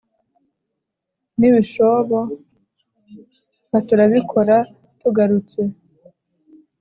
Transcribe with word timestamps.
nibishobo 1.39 2.17
katurabikora 3.69 4.55
tugarutse 4.99 5.61